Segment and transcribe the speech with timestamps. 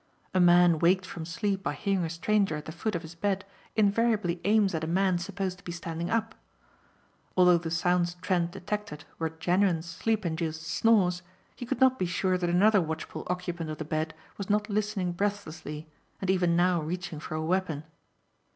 [0.33, 3.45] A man waked from sleep by hearing a stranger at the foot of his bed
[3.75, 6.33] invariably aims at a man supposed to be standing up.
[7.37, 11.21] Although the sounds Trent detected were genuine sleep induced snores
[11.55, 15.11] he could not be sure that another watchful occupant of the bed was not listening
[15.11, 15.87] breathlessly
[16.19, 17.83] and even now reaching for a weapon.